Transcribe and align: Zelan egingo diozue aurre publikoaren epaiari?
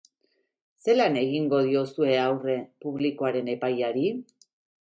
Zelan 0.85 1.19
egingo 1.21 1.59
diozue 1.67 2.15
aurre 2.23 2.57
publikoaren 2.87 3.55
epaiari? 3.57 4.11